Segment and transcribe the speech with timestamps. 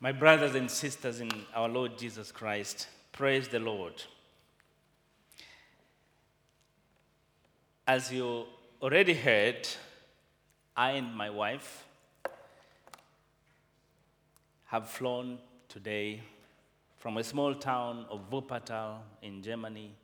[0.00, 3.94] My brothers and sisters in our Lord Jesus Christ, praise the Lord.
[7.84, 8.44] As you
[8.80, 9.66] already heard,
[10.76, 11.84] I and my wife
[14.66, 15.38] have flown
[15.68, 16.22] today
[16.98, 19.96] from a small town of Wuppertal in Germany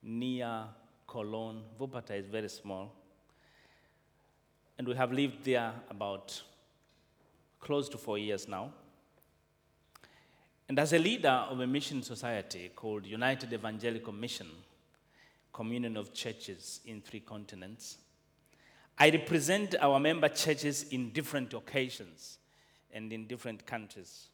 [0.00, 0.62] near
[1.08, 1.64] Cologne.
[1.80, 2.92] Wuppertal is very small.
[4.78, 6.40] And we have lived there about
[7.58, 8.70] close to four years now.
[10.68, 14.48] And as a leader of a mission society called United Evangelical Mission,
[15.52, 17.98] Communion of Churches in Three Continents,
[18.98, 22.38] I represent our member churches in different occasions
[22.92, 24.28] and in different countries.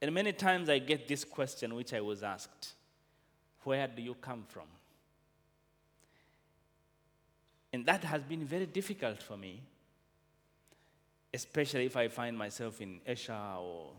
[0.00, 2.72] And many times I get this question, which I was asked
[3.64, 4.66] Where do you come from?
[7.72, 9.62] And that has been very difficult for me,
[11.32, 13.92] especially if I find myself in Asia or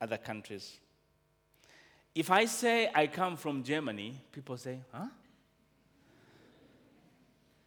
[0.00, 0.78] other countries.
[2.14, 5.06] If I say I come from Germany, people say, huh?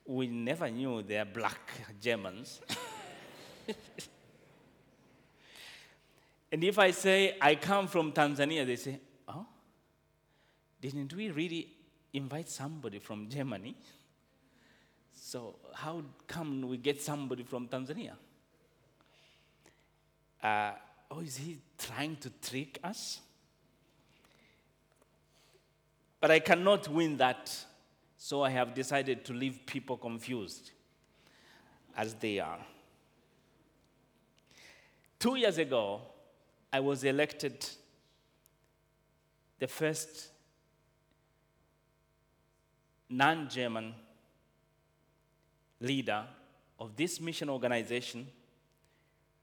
[0.06, 1.70] We never knew they are black
[2.02, 2.62] Germans.
[6.52, 9.45] and if I say I come from Tanzania, they say, oh,
[10.82, 11.67] didn't we really
[12.14, 13.76] invite somebody from Germany?
[15.14, 18.14] So, how come we get somebody from Tanzania?
[20.42, 20.72] Uh,
[21.12, 23.20] oh, is he trying to trick us?
[26.22, 27.56] But I cannot win that,
[28.18, 30.72] so I have decided to leave people confused
[31.96, 32.60] as they are.
[35.18, 36.02] Two years ago,
[36.72, 37.68] I was elected
[39.60, 40.30] the first
[43.10, 43.94] non German
[45.82, 46.23] leader
[46.80, 48.28] of this mission organization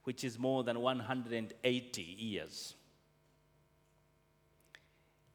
[0.07, 2.75] which is more than 180 years.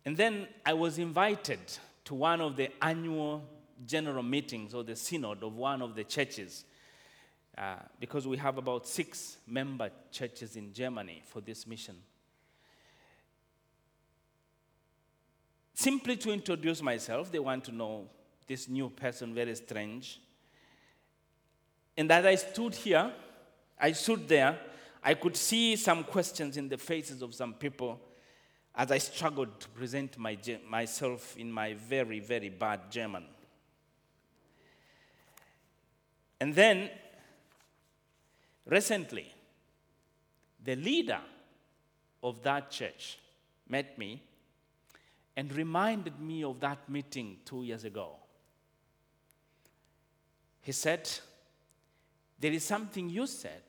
[0.05, 1.59] And then I was invited
[2.05, 3.43] to one of the annual
[3.85, 6.63] general meetings or the synod of one of the churches
[7.57, 11.97] uh, because we have about six member churches in Germany for this mission.
[15.73, 18.07] Simply to introduce myself, they want to know
[18.47, 20.21] this new person, very strange.
[21.97, 23.11] And as I stood here,
[23.81, 24.57] I stood there.
[25.03, 27.99] I could see some questions in the faces of some people
[28.75, 30.37] as I struggled to present my,
[30.69, 33.25] myself in my very, very bad German.
[36.39, 36.89] And then,
[38.65, 39.33] recently,
[40.63, 41.19] the leader
[42.23, 43.17] of that church
[43.67, 44.21] met me
[45.35, 48.15] and reminded me of that meeting two years ago.
[50.61, 51.09] He said,
[52.41, 53.61] there is something you said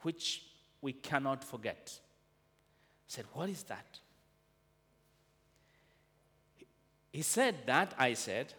[0.00, 0.44] which
[0.80, 1.92] we cannot forget.
[1.94, 3.98] I said, What is that?
[7.12, 8.54] He said that, I said,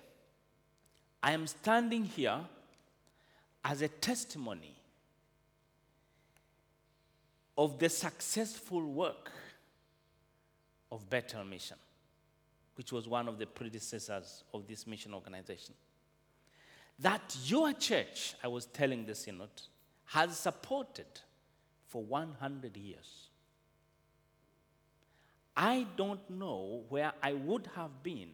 [1.24, 2.40] I am standing here
[3.66, 4.76] as a testimony
[7.58, 9.32] of the successful work
[10.92, 11.78] of Bethel Mission,
[12.76, 15.74] which was one of the predecessors of this mission organization
[17.00, 19.50] that your church, I was telling the synod,
[20.06, 21.08] has supported
[21.88, 23.28] for 100 years.
[25.56, 28.30] I don't know where I would have been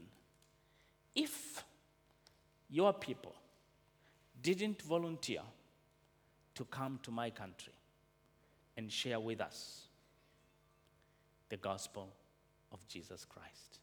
[1.15, 1.63] if
[2.69, 3.33] your people
[4.41, 5.41] didn't volunteer
[6.55, 7.73] to come to my country
[8.75, 9.87] and share with us
[11.49, 12.09] the gospel
[12.71, 13.79] of Jesus Christ.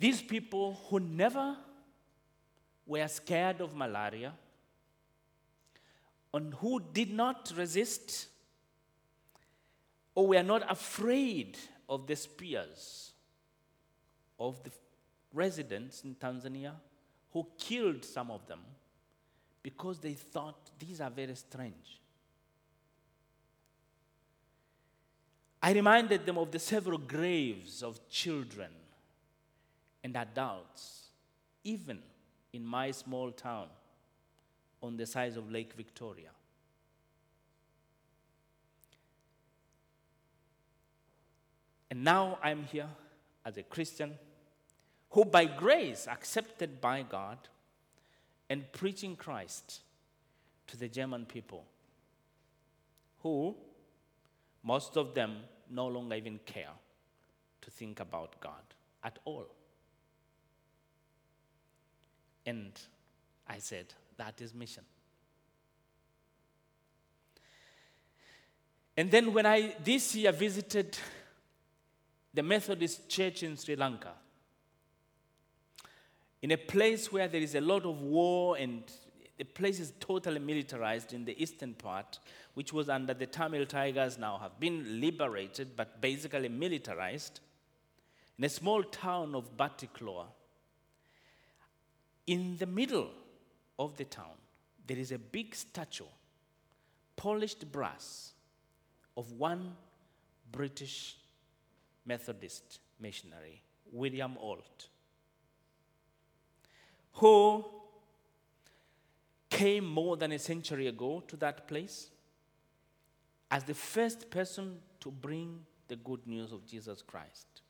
[0.00, 1.54] These people who never
[2.86, 4.32] were scared of malaria
[6.32, 8.28] and who did not resist
[10.14, 13.12] or were not afraid of the spears
[14.38, 14.70] of the
[15.34, 16.72] residents in Tanzania
[17.34, 18.60] who killed some of them
[19.62, 22.00] because they thought these are very strange.
[25.62, 28.70] I reminded them of the several graves of children
[30.02, 31.08] and adults,
[31.64, 31.98] even
[32.52, 33.66] in my small town
[34.82, 36.30] on the size of Lake Victoria.
[41.90, 42.88] And now I'm here
[43.44, 44.14] as a Christian
[45.10, 47.38] who, by grace, accepted by God
[48.48, 49.80] and preaching Christ
[50.68, 51.64] to the German people,
[53.22, 53.56] who,
[54.62, 55.38] most of them,
[55.68, 56.72] no longer even care
[57.60, 58.62] to think about God
[59.02, 59.46] at all.
[62.50, 62.72] And
[63.46, 63.86] I said,
[64.16, 64.82] That is mission.
[68.96, 70.98] And then when I this year visited
[72.34, 74.12] the Methodist Church in Sri Lanka,
[76.42, 78.82] in a place where there is a lot of war and
[79.38, 82.18] the place is totally militarized in the eastern part,
[82.54, 87.38] which was under the Tamil Tigers, now have been liberated but basically militarized.
[88.38, 90.26] In a small town of Batticaloa,
[92.30, 93.10] in the middle
[93.76, 94.38] of the town,
[94.86, 96.04] there is a big statue,
[97.16, 98.34] polished brass,
[99.16, 99.72] of one
[100.52, 101.16] British
[102.06, 103.60] Methodist missionary,
[103.90, 104.86] William Ault,
[107.14, 107.64] who
[109.50, 112.10] came more than a century ago to that place
[113.50, 117.62] as the first person to bring the good news of Jesus Christ.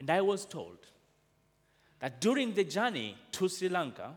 [0.00, 0.78] And I was told
[2.00, 4.14] that during the journey to Sri Lanka,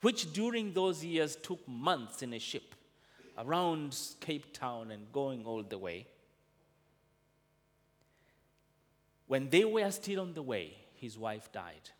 [0.00, 2.74] which during those years took months in a ship
[3.36, 6.06] around Cape Town and going all the way,
[9.26, 11.90] when they were still on the way, his wife died.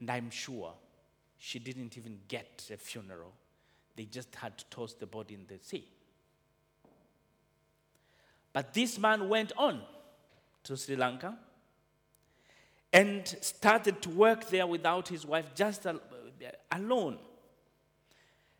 [0.00, 0.72] And I'm sure
[1.38, 3.32] she didn't even get a funeral.
[3.96, 5.86] They just had to toss the body in the sea.
[8.52, 9.82] But this man went on
[10.64, 11.36] to Sri Lanka
[12.94, 15.94] and started to work there without his wife, just uh,
[16.72, 17.18] alone.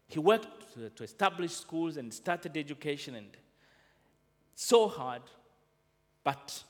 [0.09, 3.29] He worked to establish schools and started education and
[4.55, 5.23] so hard,
[6.23, 6.63] but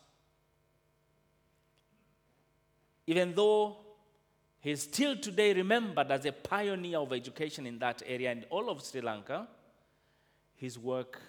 [3.07, 3.79] even though
[4.65, 8.83] He's still today remembered as a pioneer of education in that area and all of
[8.83, 9.47] Sri Lanka.
[10.55, 11.21] His work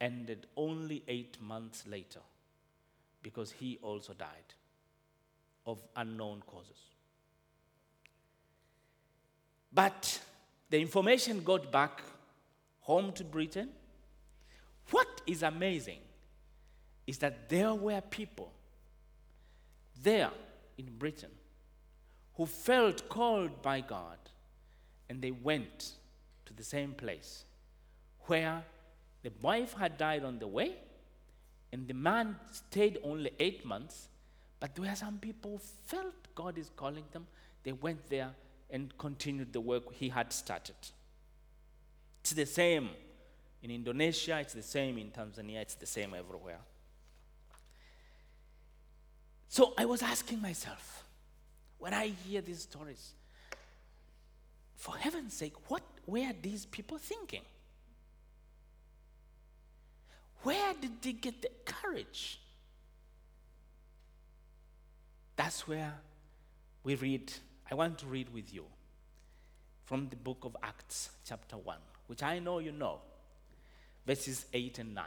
[0.00, 2.20] ended only eight months later
[3.24, 4.54] because he also died
[5.68, 6.80] of unknown causes.
[9.72, 10.18] But
[10.70, 12.02] the information got back
[12.80, 13.68] home to Britain.
[14.90, 15.98] What is amazing
[17.06, 18.50] is that there were people
[20.02, 20.30] there
[20.78, 21.30] in Britain
[22.36, 24.16] who felt called by God,
[25.10, 25.92] and they went
[26.46, 27.44] to the same place
[28.22, 28.62] where
[29.22, 30.76] the wife had died on the way,
[31.72, 34.08] and the man stayed only eight months.
[34.60, 37.26] But there were some people who felt God is calling them.
[37.62, 38.30] They went there
[38.70, 40.76] and continued the work he had started.
[42.20, 42.90] It's the same
[43.62, 46.60] in Indonesia, it's the same in Tanzania, it's the same everywhere.
[49.48, 51.04] So I was asking myself,
[51.78, 53.12] when I hear these stories,
[54.76, 57.42] for heaven's sake, what were these people thinking?
[60.42, 62.40] Where did they get the courage?
[65.38, 65.94] That's where
[66.82, 67.32] we read.
[67.70, 68.64] I want to read with you
[69.84, 71.76] from the book of Acts, chapter 1,
[72.08, 72.98] which I know you know,
[74.04, 75.04] verses 8 and 9.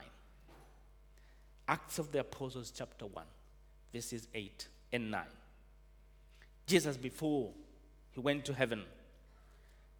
[1.68, 3.26] Acts of the Apostles, chapter 1,
[3.94, 5.22] verses 8 and 9.
[6.66, 7.50] Jesus, before
[8.12, 8.84] he went to heaven,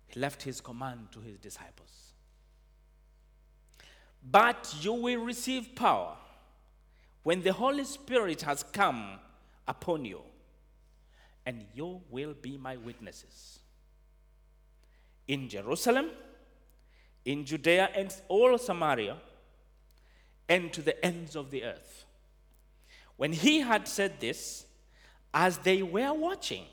[0.08, 2.14] he left his command to his disciples.
[4.24, 6.16] But you will receive power
[7.24, 9.20] when the Holy Spirit has come
[9.68, 10.22] upon you,
[11.46, 13.60] and you will be my witnesses
[15.28, 16.10] in Jerusalem,
[17.26, 19.18] in Judea, and all Samaria,
[20.50, 22.06] and to the ends of the earth.
[23.18, 24.66] When he had said this,
[25.34, 26.66] as they were watching,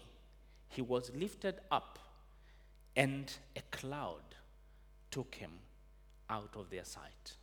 [0.68, 1.98] he was lifted up,
[2.96, 4.22] and a cloud
[5.10, 5.52] took him
[6.28, 7.36] out of their sight.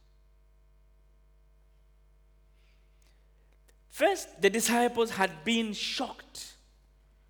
[3.95, 6.55] First, the disciples had been shocked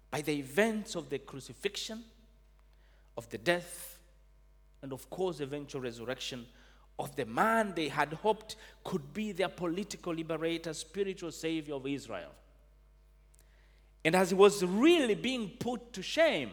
[0.09, 2.03] by the events of the crucifixion,
[3.15, 3.99] of the death,
[4.81, 6.47] and of course, eventual resurrection
[6.97, 12.31] of the man they had hoped could be their political liberator, spiritual savior of Israel.
[14.03, 16.49] And as he was really being put to shame,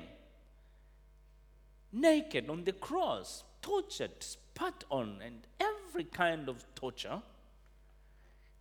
[1.90, 7.22] naked on the cross, tortured, spat on, and every kind of torture,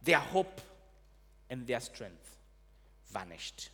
[0.01, 0.62] their hope
[1.51, 2.38] and their strength
[3.13, 3.70] vanished.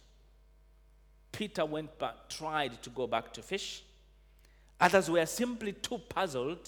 [1.31, 3.84] Peter went back, tried to go back to fish.
[4.81, 6.67] Others were simply too puzzled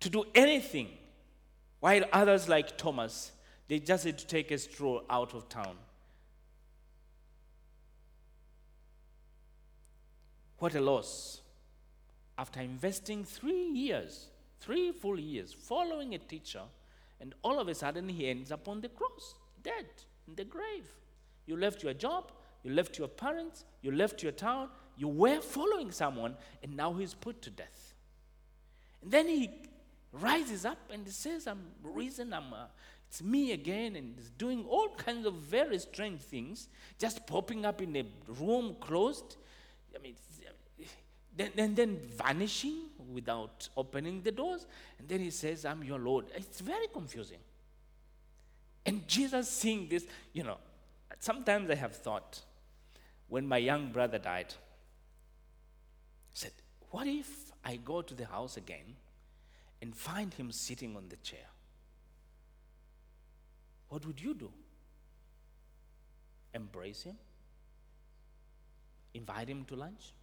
[0.00, 0.88] to do anything,
[1.80, 3.32] while others, like Thomas,
[3.66, 5.76] they just had to take a stroll out of town.
[10.58, 11.40] What a loss.
[12.36, 14.26] After investing three years,
[14.60, 16.62] three full years, following a teacher,
[17.20, 19.34] and all of a sudden he ends up on the cross,
[19.70, 19.86] dead,
[20.26, 20.86] in the grave.
[21.46, 22.32] You left your job,
[22.62, 27.14] you left your parents, you left your town, you were following someone, and now he's
[27.14, 27.94] put to death.
[29.02, 29.50] And then he
[30.12, 32.66] rises up and he says, I'm risen, I'm, uh,
[33.08, 37.80] it's me again, and he's doing all kinds of very strange things, just popping up
[37.80, 38.04] in a
[38.40, 39.36] room closed.
[39.94, 40.14] I mean,
[41.38, 42.78] then, then, then vanishing
[43.12, 44.66] without opening the doors.
[44.98, 46.26] And then he says, I'm your Lord.
[46.34, 47.38] It's very confusing.
[48.88, 50.56] And Jesus seeing this, you know,
[51.18, 52.40] sometimes I have thought,
[53.28, 54.54] when my young brother died,
[56.32, 56.52] said,
[56.90, 58.96] What if I go to the house again
[59.82, 61.50] and find him sitting on the chair?
[63.90, 64.50] What would you do?
[66.54, 67.18] Embrace him?
[69.12, 70.14] Invite him to lunch?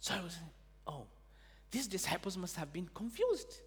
[0.00, 0.36] So I was,
[0.88, 1.04] oh,
[1.70, 3.60] these disciples must have been confused.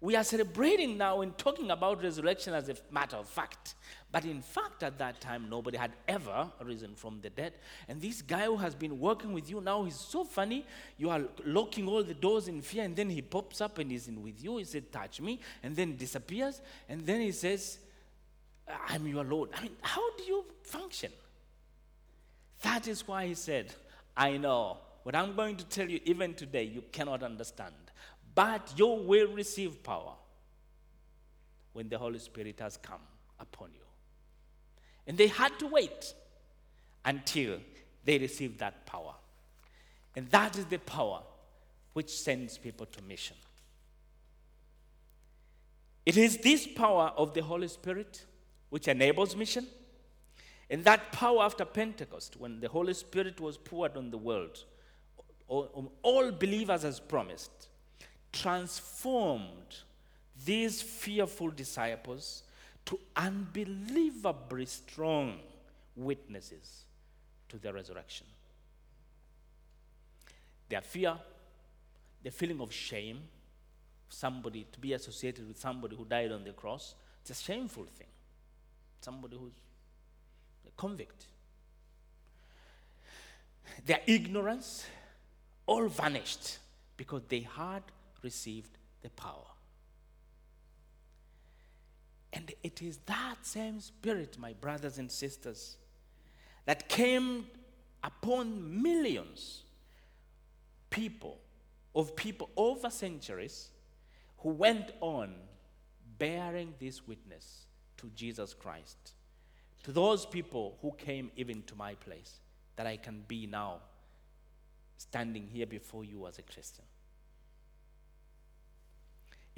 [0.00, 3.74] We are celebrating now and talking about resurrection as a matter of fact.
[4.12, 7.54] But in fact, at that time, nobody had ever risen from the dead.
[7.88, 10.64] And this guy who has been working with you now, he's so funny.
[10.98, 14.06] You are locking all the doors in fear, and then he pops up and he's
[14.06, 14.58] in with you.
[14.58, 16.60] He said, Touch me, and then disappears.
[16.88, 17.78] And then he says,
[18.88, 19.50] I'm your Lord.
[19.56, 21.10] I mean, how do you function?
[22.62, 23.74] That is why he said,
[24.16, 24.78] I know.
[25.02, 27.74] What I'm going to tell you, even today, you cannot understand
[28.38, 30.12] but you will receive power
[31.72, 33.00] when the Holy Spirit has come
[33.40, 33.82] upon you.
[35.08, 36.14] And they had to wait
[37.04, 37.58] until
[38.04, 39.14] they received that power.
[40.14, 41.22] And that is the power
[41.94, 43.34] which sends people to mission.
[46.06, 48.24] It is this power of the Holy Spirit
[48.70, 49.66] which enables mission.
[50.70, 54.62] And that power after Pentecost, when the Holy Spirit was poured on the world,
[55.48, 57.68] all, all believers as promised,
[58.32, 59.76] transformed
[60.44, 62.42] these fearful disciples
[62.84, 65.38] to unbelievably strong
[65.96, 66.84] witnesses
[67.48, 68.26] to the resurrection.
[70.68, 71.16] Their fear,
[72.22, 73.20] the feeling of shame,
[74.08, 78.06] somebody to be associated with somebody who died on the cross, it's a shameful thing.
[79.00, 79.52] Somebody who's
[80.66, 81.26] a convict.
[83.84, 84.86] Their ignorance
[85.66, 86.58] all vanished
[86.96, 87.82] because they had
[88.22, 89.46] received the power.
[92.32, 95.76] And it is that same spirit, my brothers and sisters,
[96.66, 97.46] that came
[98.04, 99.62] upon millions
[100.90, 101.38] people
[101.94, 103.70] of people over centuries
[104.38, 105.34] who went on
[106.18, 109.14] bearing this witness to Jesus Christ.
[109.84, 112.40] To those people who came even to my place,
[112.76, 113.78] that I can be now
[114.96, 116.84] standing here before you as a Christian.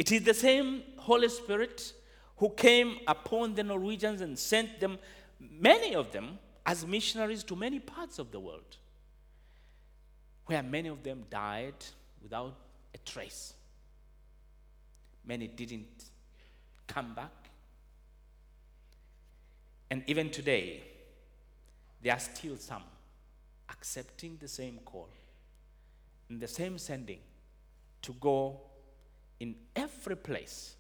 [0.01, 1.93] It is the same Holy Spirit
[2.39, 4.99] who came upon the Norwegians and sent them,
[5.39, 8.79] many of them, as missionaries to many parts of the world,
[10.47, 11.75] where many of them died
[12.23, 12.57] without
[12.95, 13.53] a trace.
[15.27, 16.07] Many didn't
[16.87, 17.51] come back.
[19.91, 20.83] And even today,
[22.03, 22.85] there are still some
[23.69, 25.11] accepting the same call
[26.31, 27.19] and the same sending
[28.01, 28.63] to go
[29.41, 30.77] in every place.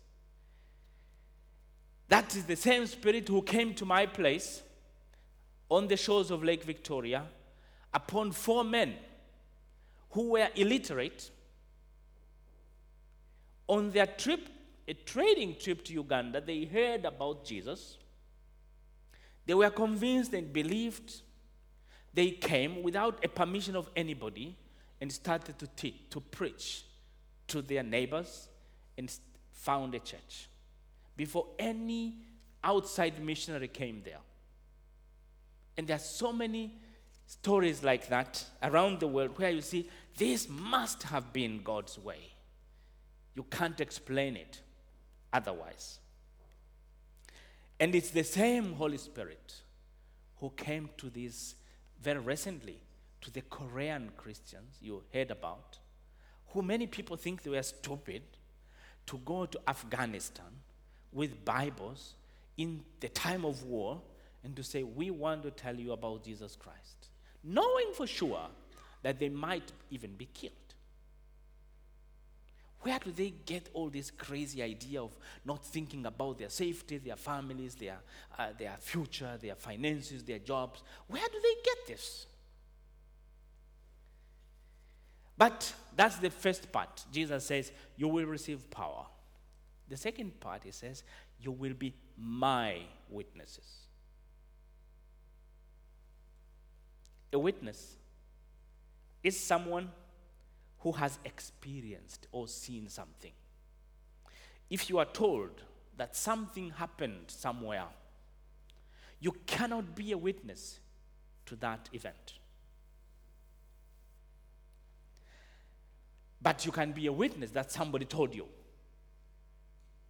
[2.08, 4.62] That is the same spirit who came to my place
[5.68, 7.24] on the shores of Lake Victoria
[7.92, 8.94] upon four men
[10.10, 11.30] who were illiterate
[13.68, 14.48] on their trip,
[14.88, 16.40] a trading trip to Uganda.
[16.40, 17.96] They heard about Jesus.
[19.46, 21.22] They were convinced and believed.
[22.12, 24.56] They came without a permission of anybody
[25.00, 26.84] and started to teach, to preach
[27.46, 28.48] to their neighbors,
[29.00, 29.18] and
[29.52, 30.48] found a church
[31.16, 32.18] before any
[32.62, 34.20] outside missionary came there.
[35.76, 36.74] And there are so many
[37.26, 39.88] stories like that around the world where you see
[40.18, 42.20] this must have been God's way.
[43.34, 44.60] You can't explain it
[45.32, 45.98] otherwise.
[47.78, 49.54] And it's the same Holy Spirit
[50.40, 51.54] who came to this
[52.02, 52.80] very recently
[53.22, 55.78] to the Korean Christians you heard about,
[56.48, 58.22] who many people think they were stupid
[59.06, 60.46] to go to Afghanistan
[61.12, 62.14] with Bibles
[62.56, 64.00] in the time of war
[64.44, 67.08] and to say, We want to tell you about Jesus Christ,
[67.42, 68.46] knowing for sure
[69.02, 70.54] that they might even be killed.
[72.82, 75.14] Where do they get all this crazy idea of
[75.44, 77.98] not thinking about their safety, their families, their,
[78.38, 80.82] uh, their future, their finances, their jobs?
[81.06, 82.26] Where do they get this?
[85.36, 87.04] But that's the first part.
[87.12, 89.06] Jesus says, You will receive power.
[89.88, 91.02] The second part, he says,
[91.40, 93.86] You will be my witnesses.
[97.32, 97.96] A witness
[99.22, 99.90] is someone
[100.80, 103.32] who has experienced or seen something.
[104.68, 105.62] If you are told
[105.96, 107.84] that something happened somewhere,
[109.20, 110.80] you cannot be a witness
[111.46, 112.34] to that event.
[116.42, 118.46] But you can be a witness that somebody told you,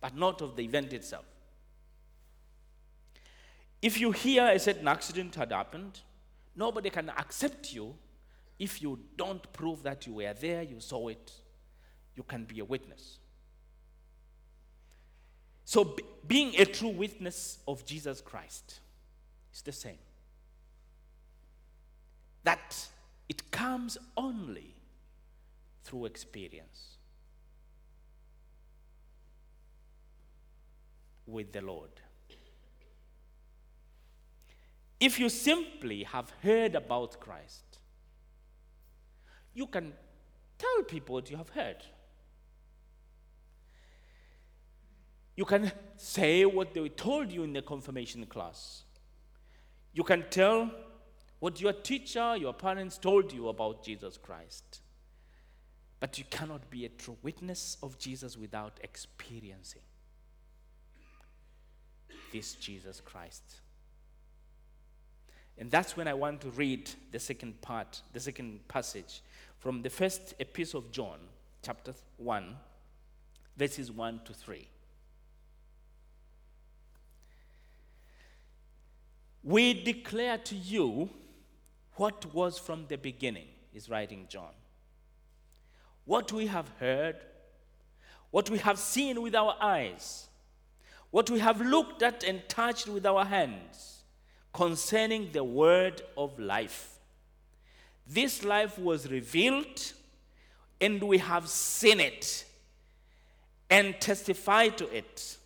[0.01, 1.25] but not of the event itself.
[3.83, 6.01] If you hear a certain accident had happened,
[6.55, 7.95] nobody can accept you
[8.59, 11.33] if you don't prove that you were there, you saw it,
[12.15, 13.19] you can be a witness.
[15.65, 18.81] So, b- being a true witness of Jesus Christ
[19.55, 19.99] is the same.
[22.45, 22.87] That
[23.31, 24.75] it comes only
[25.91, 26.99] through experience
[31.27, 31.91] with the Lord.
[35.01, 37.65] If you simply have heard about Christ,
[39.53, 39.93] you can
[40.59, 41.83] tell people what you have heard.
[45.37, 48.83] You can say what they told you in the confirmation class.
[49.93, 50.71] You can tell
[51.41, 54.83] what your teacher, your parents told you about Jesus Christ.
[56.01, 59.83] But you cannot be a true witness of Jesus without experiencing
[62.33, 63.43] this Jesus Christ.
[65.59, 69.21] And that's when I want to read the second part, the second passage
[69.59, 71.19] from the first epistle of John,
[71.63, 72.57] chapter 1,
[73.59, 74.67] verses 1 to 3.
[79.43, 81.11] We declare to you
[81.97, 84.53] what was from the beginning, is writing John.
[86.11, 87.19] What we have heard,
[88.33, 90.27] what we have seen with our eyes,
[91.13, 94.03] what we have looked at and touched with our hands
[94.53, 96.99] concerning the word of life.
[98.09, 99.93] This life was revealed,
[100.81, 102.45] and we have seen it,
[103.71, 105.37] and testify to it,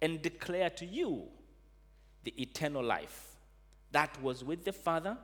[0.00, 1.24] and declare to you
[2.22, 3.34] the eternal life
[3.90, 5.16] that was with the Father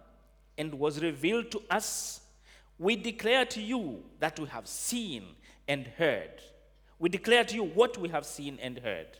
[0.59, 2.23] and was revealed to us.
[2.81, 5.37] We declare to you that we have seen
[5.69, 6.41] and heard.
[6.99, 9.19] We declare to you what we have seen and heard,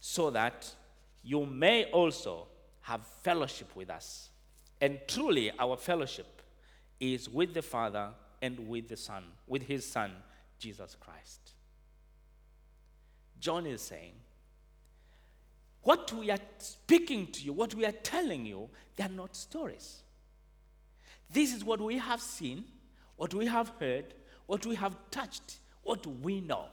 [0.00, 0.74] so that
[1.22, 2.46] you may also
[2.80, 4.30] have fellowship with us.
[4.80, 6.40] And truly, our fellowship
[6.98, 8.08] is with the Father
[8.40, 10.12] and with the Son, with his Son,
[10.58, 11.52] Jesus Christ.
[13.38, 14.14] John is saying,
[15.82, 20.00] what we are speaking to you, what we are telling you, they are not stories.
[21.30, 22.64] This is what we have seen,
[23.16, 24.14] what we have heard,
[24.46, 26.66] what we have touched, what we know.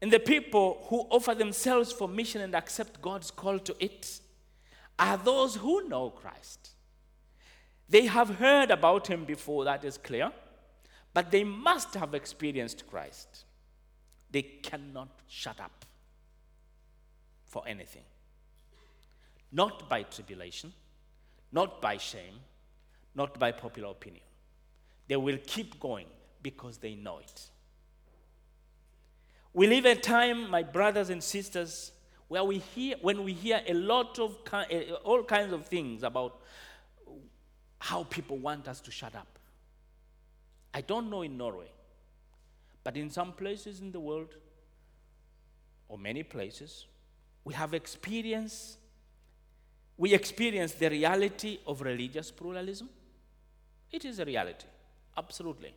[0.00, 4.20] And the people who offer themselves for mission and accept God's call to it
[4.98, 6.70] are those who know Christ.
[7.88, 10.30] They have heard about him before, that is clear,
[11.14, 13.44] but they must have experienced Christ.
[14.30, 15.84] They cannot shut up
[17.46, 18.02] for anything.
[19.50, 20.72] Not by tribulation,
[21.52, 22.40] not by shame,
[23.14, 24.22] not by popular opinion.
[25.06, 26.06] They will keep going
[26.42, 27.42] because they know it.
[29.54, 31.92] We live a time, my brothers and sisters,
[32.28, 34.36] where we hear, when we hear a lot of,
[34.70, 36.40] eh, all kinds of things about
[37.78, 39.38] how people want us to shut up.
[40.74, 41.70] I don't know in Norway,
[42.84, 44.36] but in some places in the world,
[45.88, 46.86] or many places,
[47.44, 48.78] we have experienced,
[49.98, 52.88] we experience the reality of religious pluralism.
[53.90, 54.66] It is a reality,
[55.16, 55.74] absolutely.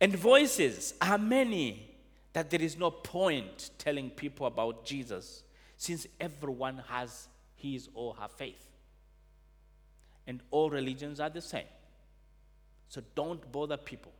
[0.00, 1.90] And voices are many
[2.32, 5.42] that there is no point telling people about Jesus
[5.76, 8.64] since everyone has his or her faith.
[10.26, 11.64] And all religions are the same.
[12.88, 14.12] So don't bother people.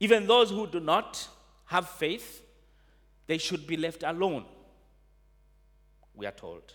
[0.00, 1.28] Even those who do not
[1.66, 2.42] have faith,
[3.26, 4.44] they should be left alone,
[6.14, 6.74] we are told.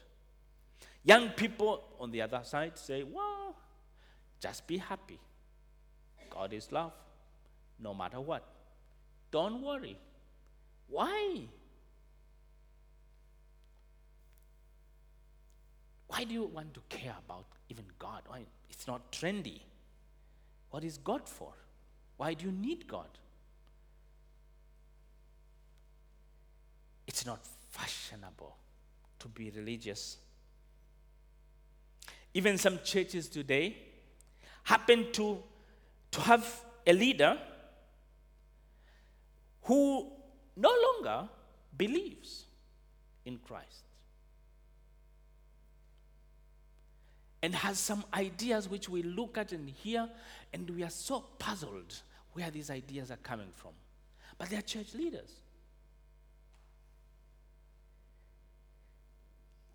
[1.04, 3.56] Young people on the other side say, well,
[4.40, 5.20] just be happy.
[6.30, 6.94] God is love,
[7.80, 8.44] no matter what.
[9.32, 9.98] Don't worry.
[10.88, 11.42] Why?
[16.08, 18.24] Why do you want to care about even God?
[18.28, 18.42] Why?
[18.70, 19.62] It's not trendy.
[20.72, 21.54] What is God for?
[22.18, 23.08] Why do you need God?
[27.08, 27.40] It's not
[27.72, 28.56] fashionable
[29.20, 30.18] to be religious.
[32.34, 33.76] Even some churches today
[34.64, 35.40] happen to,
[36.12, 37.38] to have a leader
[39.64, 40.12] who
[40.56, 41.30] no longer
[41.78, 42.46] believes
[43.26, 43.84] in Christ.
[47.42, 50.10] and has some ideas which we look at and hear,
[50.54, 52.02] and we are so puzzled
[52.34, 53.72] where these ideas are coming from.
[54.38, 55.32] But they are church leaders.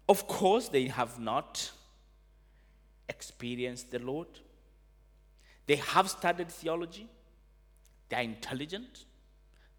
[0.09, 1.71] Of course, they have not
[3.09, 4.29] experienced the Lord.
[5.67, 7.09] They have studied theology.
[8.09, 9.05] They are intelligent.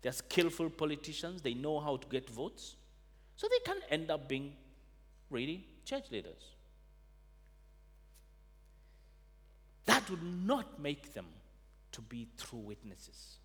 [0.02, 1.42] They are skillful politicians.
[1.42, 2.76] They know how to get votes.
[3.36, 4.54] So they can end up being
[5.30, 6.56] really church leaders.
[9.86, 11.28] That would not make them
[11.92, 13.38] to be true witnesses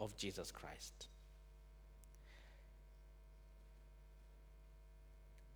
[0.00, 1.08] of Jesus Christ.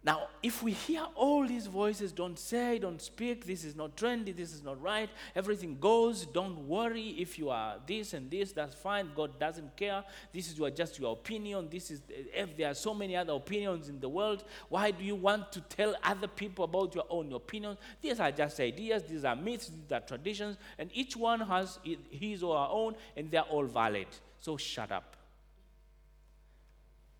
[0.07, 4.35] Now, if we hear all these voices, don't say, don't speak, this is not trendy,
[4.37, 8.77] this is not right, everything goes, don't worry if you are this and this, that's
[8.77, 12.95] fine, God doesn't care, this is just your opinion, this is, if there are so
[12.95, 16.95] many other opinions in the world, why do you want to tell other people about
[16.95, 17.77] your own opinions?
[18.01, 21.81] These are just ideas, these are myths, these are traditions, and each one has
[22.13, 24.07] his or her own, and they're all valid.
[24.39, 25.17] So shut up.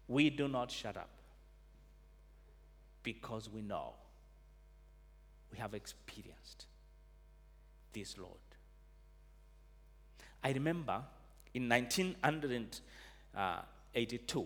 [0.07, 1.09] We do not shut up
[3.07, 3.95] because we know
[5.53, 6.67] we have experienced
[7.93, 8.33] this Lord.
[10.43, 11.03] I remember
[11.55, 14.45] in 1982, uh,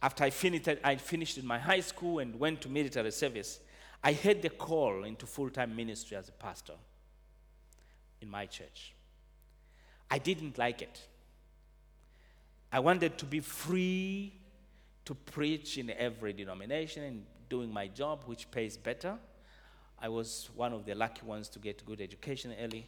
[0.00, 3.58] after I finished, I finished my high school and went to military service,
[4.04, 6.74] I had the call into full time ministry as a pastor
[8.20, 8.94] in my church.
[10.08, 11.00] I didn't like it.
[12.70, 14.32] I wanted to be free
[15.06, 19.16] to preach in every denomination and doing my job, which pays better.
[20.00, 22.86] I was one of the lucky ones to get good education early.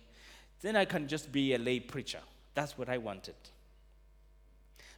[0.60, 2.20] Then I can just be a lay preacher.
[2.54, 3.34] That's what I wanted.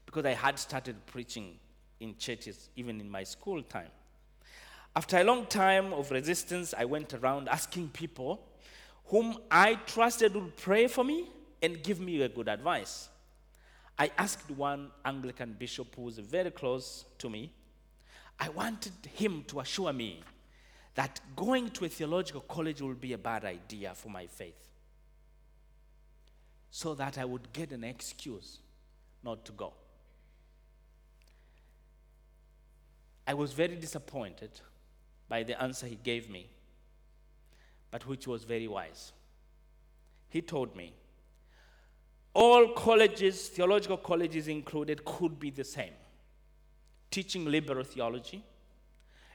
[0.04, 1.58] Because I had started preaching
[2.00, 3.90] in churches even in my school time.
[4.94, 8.42] After a long time of resistance, I went around asking people
[9.06, 11.30] whom I trusted would pray for me
[11.62, 13.08] and give me a good advice.
[13.98, 17.52] I asked one Anglican bishop who was very close to me
[18.38, 20.20] I wanted him to assure me
[20.94, 24.68] that going to a theological college would be a bad idea for my faith.
[26.70, 28.58] So that I would get an excuse
[29.22, 29.72] not to go.
[33.26, 34.50] I was very disappointed
[35.28, 36.50] by the answer he gave me,
[37.90, 39.12] but which was very wise.
[40.28, 40.92] He told me
[42.34, 45.92] all colleges, theological colleges included, could be the same
[47.12, 48.42] teaching liberal theology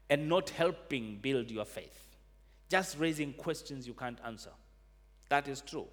[0.09, 2.17] and not helping build your faith,
[2.69, 4.51] just raising questions you can't answer.
[5.29, 5.87] That is true.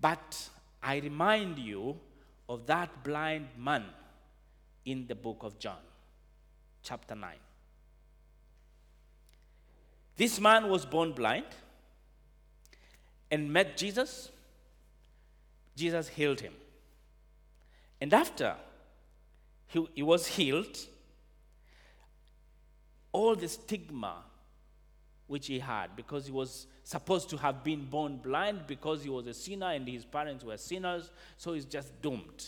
[0.00, 0.48] But
[0.82, 1.98] I remind you
[2.48, 3.84] of that blind man
[4.84, 5.80] in the book of John,
[6.82, 7.34] chapter 9.
[10.16, 11.46] This man was born blind
[13.30, 14.30] and met Jesus.
[15.74, 16.54] Jesus healed him.
[18.00, 18.54] And after
[19.76, 20.78] he, he was healed,
[23.12, 24.24] all the stigma
[25.26, 29.26] which he had because he was supposed to have been born blind because he was
[29.26, 32.46] a sinner and his parents were sinners, so he's just doomed.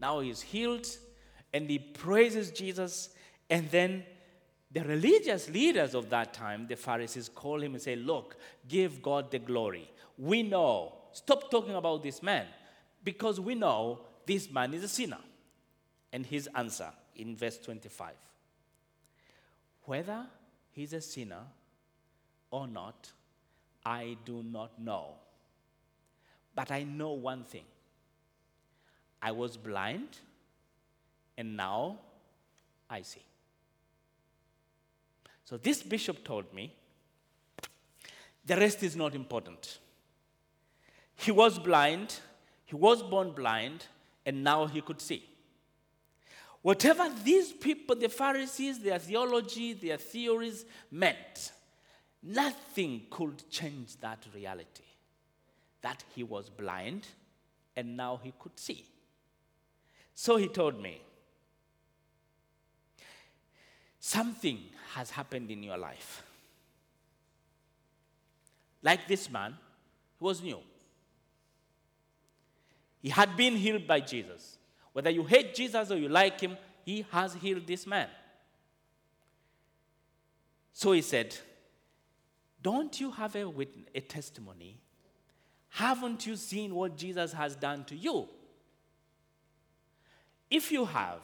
[0.00, 0.86] Now he's healed
[1.52, 3.10] and he praises Jesus,
[3.48, 4.04] and then
[4.70, 8.36] the religious leaders of that time, the Pharisees, call him and say, Look,
[8.68, 9.90] give God the glory.
[10.18, 12.44] We know, stop talking about this man
[13.02, 15.20] because we know this man is a sinner.
[16.12, 18.14] And his answer in verse 25
[19.84, 20.26] Whether
[20.70, 21.42] he's a sinner
[22.50, 23.10] or not,
[23.84, 25.14] I do not know.
[26.54, 27.64] But I know one thing
[29.20, 30.18] I was blind,
[31.36, 31.98] and now
[32.88, 33.22] I see.
[35.44, 36.74] So this bishop told me
[38.44, 39.78] the rest is not important.
[41.14, 42.20] He was blind,
[42.64, 43.86] he was born blind,
[44.24, 45.24] and now he could see.
[46.62, 51.52] Whatever these people, the Pharisees, their theology, their theories meant,
[52.22, 54.82] nothing could change that reality
[55.80, 57.06] that he was blind
[57.76, 58.84] and now he could see.
[60.14, 61.00] So he told me,
[64.00, 64.58] something
[64.94, 66.24] has happened in your life.
[68.82, 69.56] Like this man,
[70.18, 70.58] he was new.
[73.00, 74.57] He had been healed by Jesus.
[74.98, 78.08] Whether you hate Jesus or you like him, he has healed this man.
[80.72, 81.36] So he said,
[82.60, 83.48] Don't you have a,
[83.94, 84.80] a testimony?
[85.68, 88.28] Haven't you seen what Jesus has done to you?
[90.50, 91.22] If you have,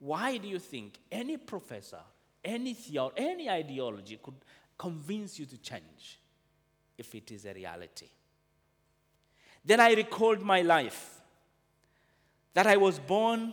[0.00, 2.00] why do you think any professor,
[2.44, 4.34] any theology, any ideology could
[4.76, 6.18] convince you to change
[6.98, 8.08] if it is a reality.
[9.64, 11.13] Then I recalled my life
[12.54, 13.52] that I was born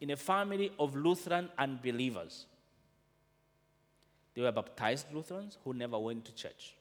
[0.00, 2.46] in a family of Lutheran unbelievers.
[4.34, 6.74] They were baptized Lutherans who never went to church.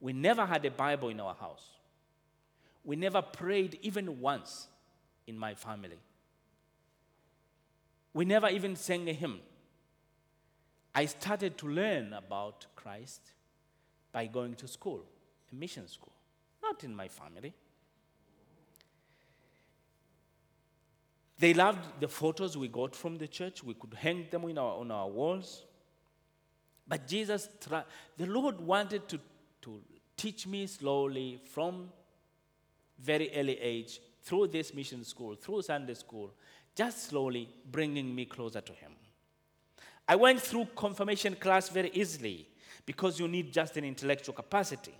[0.00, 1.66] We never had a Bible in our house.
[2.84, 4.68] We never prayed even once
[5.26, 5.98] in my family.
[8.12, 9.40] We never even sang a hymn.
[10.94, 13.20] I started to learn about Christ
[14.12, 15.02] by going to school,
[15.50, 16.12] a mission school,
[16.62, 17.52] not in my family.
[21.38, 23.64] They loved the photos we got from the church.
[23.64, 25.64] We could hang them our, on our walls.
[26.86, 27.48] But Jesus,
[28.16, 29.18] the Lord wanted to,
[29.62, 29.80] to
[30.16, 31.90] teach me slowly from
[32.98, 36.32] very early age through this mission school, through Sunday school,
[36.74, 38.92] just slowly bringing me closer to Him.
[40.06, 42.46] I went through confirmation class very easily
[42.84, 44.94] because you need just an intellectual capacity.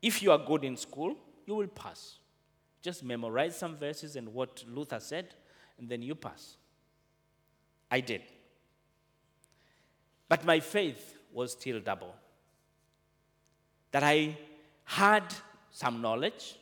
[0.00, 2.16] If you are good in school, you will pass.
[2.84, 5.34] Just memorize some verses and what Luther said,
[5.78, 6.58] and then you pass.
[7.90, 8.20] I did.
[10.28, 12.14] But my faith was still double.
[13.90, 14.36] That I
[14.84, 15.34] had
[15.70, 16.56] some knowledge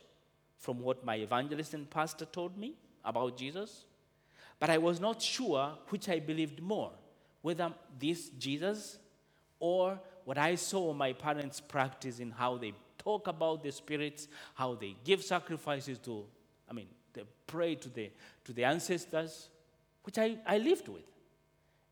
[0.59, 3.83] from what my evangelist and pastor told me about Jesus,
[4.61, 6.91] but I was not sure which I believed more
[7.41, 8.97] whether this Jesus
[9.59, 12.71] or what I saw my parents practice in how they
[13.03, 16.25] talk about the spirits, how they give sacrifices to,
[16.69, 18.09] I mean, they pray to the,
[18.45, 19.49] to the ancestors,
[20.03, 21.03] which I, I lived with.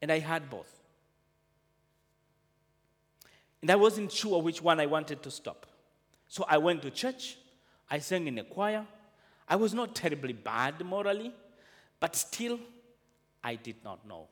[0.01, 0.81] And I had both.
[3.61, 5.67] And I wasn't sure which one I wanted to stop.
[6.27, 7.37] So I went to church,
[7.89, 8.85] I sang in a choir.
[9.47, 11.33] I was not terribly bad morally,
[11.99, 12.57] but still,
[13.43, 14.27] I did not know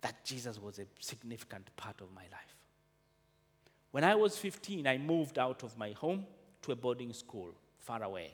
[0.00, 2.57] that Jesus was a significant part of my life.
[3.90, 6.26] When I was 15, I moved out of my home
[6.62, 8.32] to a boarding school far away.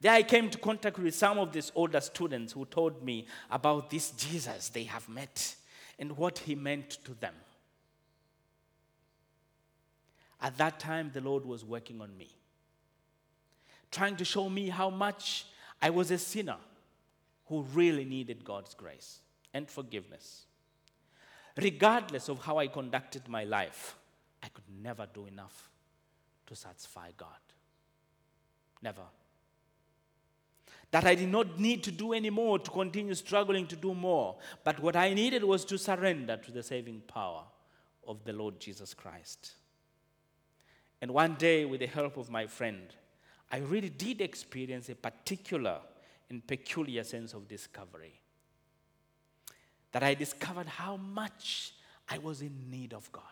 [0.00, 3.90] There I came to contact with some of these older students who told me about
[3.90, 5.56] this Jesus they have met
[5.98, 7.34] and what he meant to them.
[10.40, 12.30] At that time, the Lord was working on me,
[13.90, 15.46] trying to show me how much
[15.82, 16.58] I was a sinner
[17.46, 19.18] who really needed God's grace
[19.52, 20.44] and forgiveness.
[21.56, 23.96] Regardless of how I conducted my life,
[24.42, 25.70] I could never do enough
[26.46, 27.28] to satisfy God.
[28.82, 29.02] Never.
[30.90, 34.36] That I did not need to do any more to continue struggling to do more,
[34.64, 37.42] but what I needed was to surrender to the saving power
[38.06, 39.52] of the Lord Jesus Christ.
[41.00, 42.94] And one day, with the help of my friend,
[43.52, 45.78] I really did experience a particular
[46.30, 48.20] and peculiar sense of discovery
[49.92, 51.74] that I discovered how much
[52.08, 53.22] I was in need of God.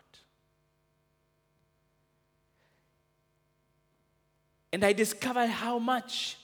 [4.72, 6.36] And I discovered how much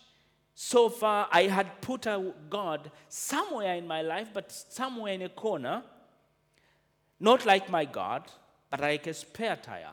[0.55, 5.29] so far I had put a God somewhere in my life, but somewhere in a
[5.29, 5.83] corner,
[7.19, 8.31] not like my God,
[8.71, 9.91] but like a spare tire,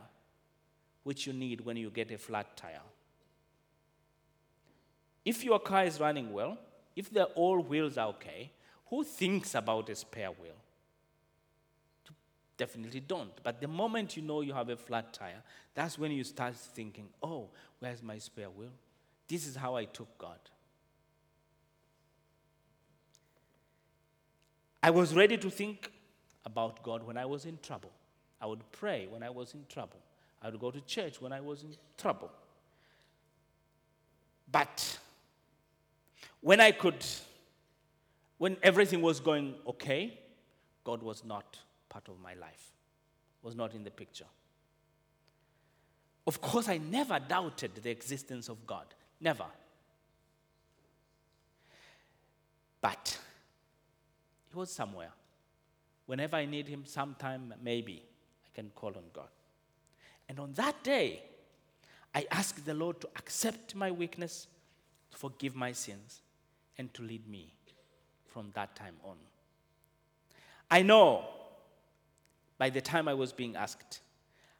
[1.03, 2.81] which you need when you get a flat tire.
[5.25, 6.57] If your car is running well,
[6.95, 8.51] if the all wheels are okay,
[8.87, 10.55] who thinks about a spare wheel?
[12.59, 13.31] Definitely don't.
[13.41, 15.41] But the moment you know you have a flat tire,
[15.73, 17.47] that's when you start thinking, oh,
[17.79, 18.73] where's my spare wheel?
[19.29, 20.37] This is how I took God.
[24.83, 25.89] I was ready to think
[26.45, 27.91] about God when I was in trouble.
[28.41, 29.99] I would pray when I was in trouble.
[30.41, 32.29] I would go to church when I was in trouble.
[34.51, 34.99] But
[36.41, 37.05] when I could
[38.37, 40.19] when everything was going okay,
[40.83, 41.57] God was not
[41.89, 42.71] part of my life,
[43.41, 44.25] was not in the picture.
[46.27, 48.85] Of course, I never doubted the existence of God.
[49.19, 49.45] Never.
[52.81, 53.17] But
[54.51, 55.11] He was somewhere.
[56.05, 58.03] Whenever I need Him, sometime maybe
[58.45, 59.29] I can call on God.
[60.27, 61.23] And on that day,
[62.13, 64.47] I asked the Lord to accept my weakness,
[65.11, 66.21] to forgive my sins,
[66.77, 67.51] and to lead me
[68.27, 69.17] from that time on.
[70.71, 71.25] I know
[72.59, 74.01] by the time I was being asked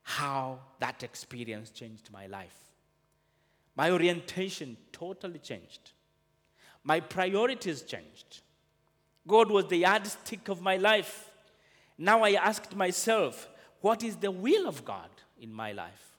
[0.02, 2.58] how that experience changed my life.
[3.76, 5.92] My orientation totally changed.
[6.84, 8.42] My priorities changed.
[9.28, 11.30] God was the yardstick of my life.
[11.98, 13.48] Now I asked myself,
[13.82, 15.10] what is the will of God
[15.40, 16.18] in my life?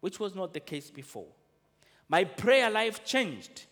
[0.00, 1.28] Which was not the case before.
[2.08, 3.64] My prayer life changed.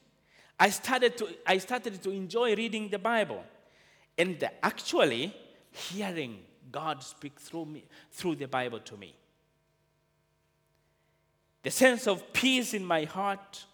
[0.60, 3.42] I started to, I started to enjoy reading the Bible
[4.16, 5.34] and actually
[5.70, 6.38] hearing
[6.72, 9.14] God speak through me, through the Bible to me.
[11.62, 13.64] The sense of peace in my heart,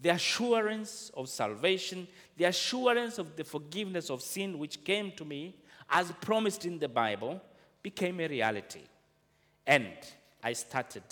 [0.00, 5.56] the assurance of salvation, the assurance of the forgiveness of sin which came to me
[5.90, 7.40] as promised in the Bible
[7.82, 8.82] became a reality.
[9.66, 9.92] And
[10.42, 11.02] I started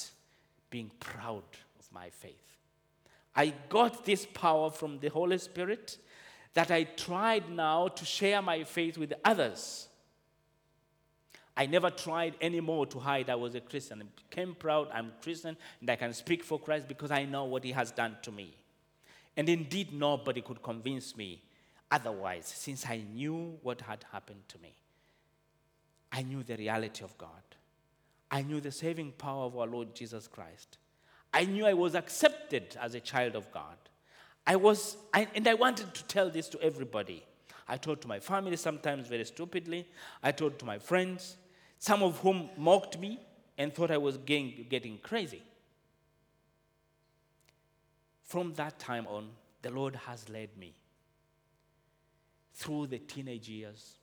[0.71, 1.45] being proud
[1.79, 2.35] of my faith.
[3.35, 5.99] I got this power from the Holy Spirit
[6.55, 9.89] that I tried now to share my faith with others.
[11.61, 14.01] I never tried anymore to hide I was a Christian.
[14.01, 17.65] I became proud I'm Christian and I can speak for Christ because I know what
[17.65, 18.57] He has done to me.
[19.37, 21.43] And indeed, nobody could convince me
[21.91, 24.73] otherwise since I knew what had happened to me.
[26.11, 27.29] I knew the reality of God.
[28.31, 30.79] I knew the saving power of our Lord Jesus Christ.
[31.35, 33.77] I knew I was accepted as a child of God.
[34.47, 37.23] I was, I, and I wanted to tell this to everybody.
[37.69, 39.87] I told to my family sometimes very stupidly.
[40.23, 41.37] I told to my friends,
[41.81, 43.19] some of whom mocked me
[43.59, 45.43] and thought I was getting, getting crazy.
[48.23, 49.31] From that time on,
[49.63, 50.75] the Lord has led me
[52.55, 53.95] through the teenage years,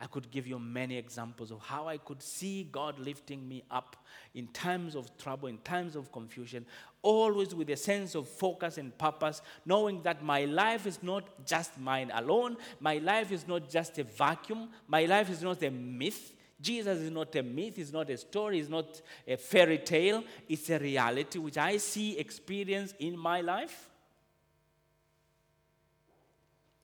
[0.00, 3.96] I could give you many examples of how I could see God lifting me up
[4.34, 6.66] in times of trouble, in times of confusion,
[7.02, 11.78] always with a sense of focus and purpose, knowing that my life is not just
[11.78, 12.56] mine alone.
[12.80, 14.70] My life is not just a vacuum.
[14.88, 16.34] My life is not a myth.
[16.60, 20.24] Jesus is not a myth, it's not a story, it's not a fairy tale.
[20.48, 23.90] It's a reality which I see, experience in my life.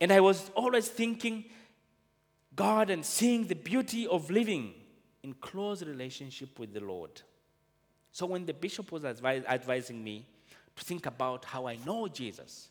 [0.00, 1.44] And I was always thinking,
[2.56, 4.74] God and seeing the beauty of living
[5.22, 7.22] in close relationship with the Lord.
[8.12, 10.26] So when the bishop was advise, advising me
[10.76, 12.68] to think about how I know Jesus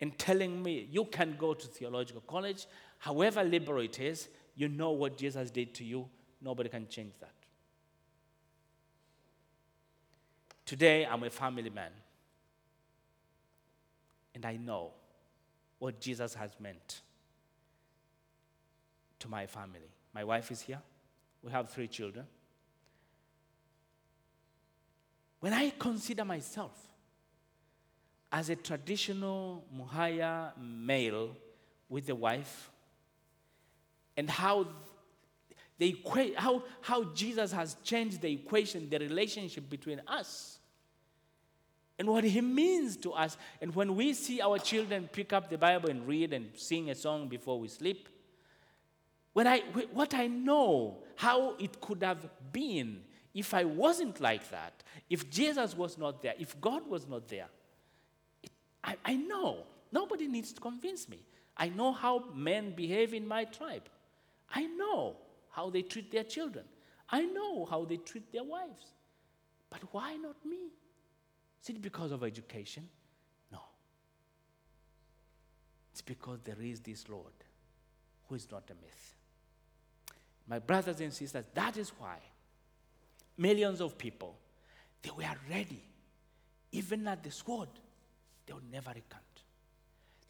[0.00, 2.66] and telling me, you can go to theological college,
[2.98, 6.08] however liberal it is, you know what Jesus did to you,
[6.44, 7.32] nobody can change that.
[10.66, 11.90] Today, I'm a family man.
[14.34, 14.90] And I know
[15.78, 17.00] what Jesus has meant
[19.20, 19.90] to my family.
[20.12, 20.80] My wife is here.
[21.42, 22.26] We have three children.
[25.40, 26.72] When I consider myself
[28.32, 31.36] as a traditional Muhaya male
[31.88, 32.70] with a wife,
[34.16, 34.66] and how
[35.78, 40.58] the equa- how, how Jesus has changed the equation, the relationship between us,
[41.98, 43.36] and what he means to us.
[43.60, 46.94] And when we see our children pick up the Bible and read and sing a
[46.94, 48.08] song before we sleep,
[49.32, 49.60] when I,
[49.92, 53.02] what I know, how it could have been
[53.34, 57.48] if I wasn't like that, if Jesus was not there, if God was not there,
[58.42, 59.64] it, I, I know.
[59.90, 61.18] Nobody needs to convince me.
[61.56, 63.88] I know how men behave in my tribe.
[64.52, 65.16] I know
[65.54, 66.64] how they treat their children.
[67.10, 68.92] I know how they treat their wives.
[69.70, 70.72] But why not me?
[71.62, 72.88] Is it because of education?
[73.52, 73.60] No.
[75.92, 77.32] It's because there is this Lord
[78.28, 79.14] who is not a myth.
[80.48, 82.18] My brothers and sisters, that is why
[83.38, 84.36] millions of people,
[85.02, 85.82] they were ready.
[86.72, 87.68] Even at the sword,
[88.44, 89.22] they would never recant.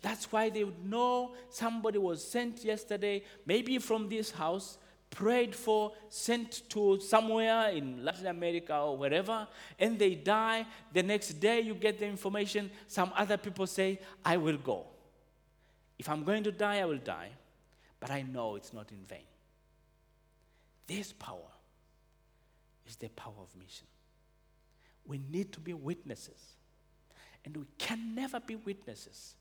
[0.02, 4.76] That's why they would know somebody was sent yesterday, maybe from this house,
[5.14, 9.46] prayed for, sent to somewhere in Latin America or wherever,
[9.78, 10.66] and they die.
[10.92, 12.70] The next day, you get the information.
[12.88, 14.86] Some other people say, I will go.
[15.98, 17.30] If I'm going to die, I will die.
[18.00, 19.26] But I know it's not in vain.
[20.86, 21.52] This power
[22.86, 23.86] is the power of mission.
[25.06, 26.56] We need to be witnesses.
[27.44, 29.34] And we can never be witnesses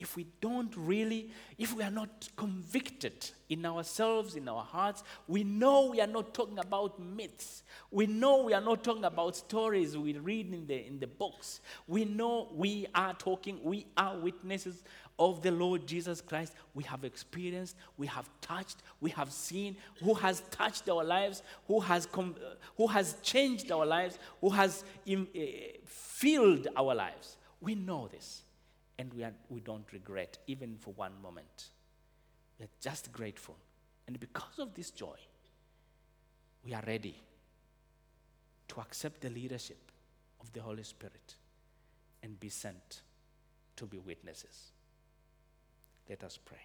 [0.00, 5.44] if we don't really, if we are not convicted in ourselves, in our hearts, we
[5.44, 7.62] know we are not talking about myths.
[7.90, 11.60] We know we are not talking about stories we read in the, in the books.
[11.86, 14.82] We know we are talking, we are witnesses
[15.18, 16.54] of the Lord Jesus Christ.
[16.74, 21.78] We have experienced, we have touched, we have seen who has touched our lives, who
[21.80, 22.36] has, com-
[22.78, 25.40] who has changed our lives, who has Im- uh,
[25.84, 27.36] filled our lives.
[27.60, 28.44] We know this
[29.00, 31.70] and we, are, we don't regret even for one moment.
[32.58, 33.56] We're just grateful.
[34.06, 35.16] And because of this joy,
[36.62, 37.16] we are ready
[38.68, 39.78] to accept the leadership
[40.42, 41.34] of the Holy Spirit
[42.22, 43.00] and be sent
[43.76, 44.72] to be witnesses.
[46.06, 46.58] Let us pray.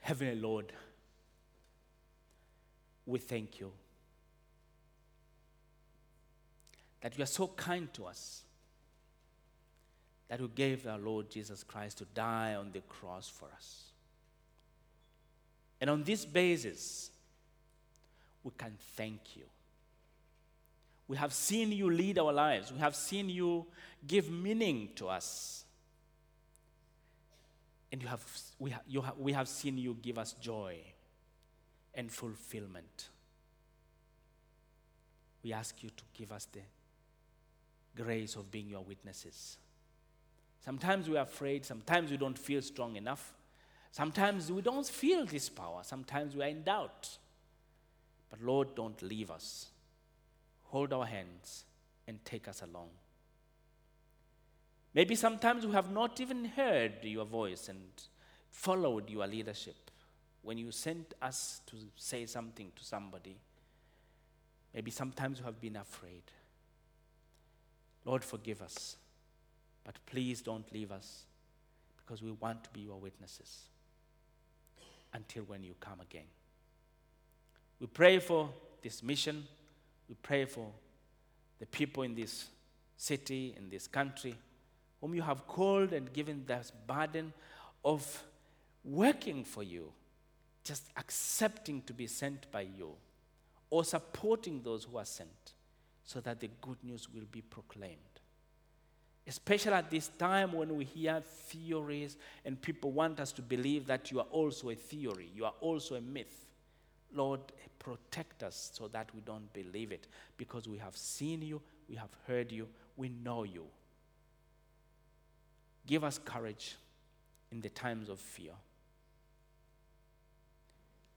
[0.00, 0.72] Heavenly Lord,
[3.04, 3.70] we thank you
[7.02, 8.42] that you are so kind to us
[10.28, 13.82] that you gave our Lord Jesus Christ to die on the cross for us.
[15.78, 17.10] And on this basis,
[18.42, 19.42] we can thank you.
[21.08, 22.72] We have seen you lead our lives.
[22.72, 23.66] We have seen you
[24.06, 25.64] give meaning to us.
[27.90, 28.24] And you have,
[28.58, 30.76] we, ha, you ha, we have seen you give us joy
[31.94, 33.10] and fulfillment.
[35.44, 36.60] We ask you to give us the
[37.96, 39.58] grace of being your witnesses.
[40.64, 43.34] Sometimes we are afraid, sometimes we don't feel strong enough,
[43.90, 47.18] sometimes we don't feel this power, sometimes we are in doubt.
[48.30, 49.66] But Lord, don't leave us.
[50.64, 51.64] Hold our hands
[52.06, 52.88] and take us along.
[54.94, 57.80] Maybe sometimes we have not even heard your voice and
[58.50, 59.90] followed your leadership.
[60.42, 63.36] When you sent us to say something to somebody,
[64.74, 66.22] maybe sometimes we have been afraid.
[68.04, 68.96] Lord, forgive us.
[69.84, 71.24] But please don't leave us
[71.96, 73.62] because we want to be your witnesses
[75.12, 76.26] until when you come again.
[77.80, 78.48] We pray for
[78.82, 79.44] this mission.
[80.08, 80.68] We pray for
[81.58, 82.48] the people in this
[82.96, 84.36] city, in this country,
[85.00, 87.32] whom you have called and given this burden
[87.84, 88.22] of
[88.84, 89.92] working for you,
[90.64, 92.92] just accepting to be sent by you,
[93.70, 95.52] or supporting those who are sent,
[96.04, 97.96] so that the good news will be proclaimed.
[99.26, 104.10] Especially at this time when we hear theories and people want us to believe that
[104.10, 106.46] you are also a theory, you are also a myth.
[107.14, 107.40] Lord,
[107.78, 112.10] protect us so that we don't believe it because we have seen you, we have
[112.26, 113.64] heard you, we know you.
[115.86, 116.76] Give us courage
[117.50, 118.52] in the times of fear.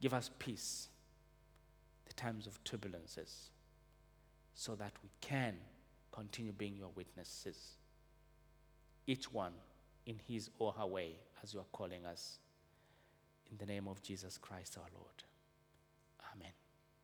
[0.01, 0.89] Give us peace
[2.07, 3.49] the times of turbulences
[4.55, 5.55] so that we can
[6.11, 7.75] continue being your witnesses
[9.07, 9.53] each one
[10.05, 12.39] in his or her way as you are calling us.
[13.51, 15.24] In the name of Jesus Christ our Lord.